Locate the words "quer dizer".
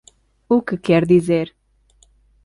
0.85-1.47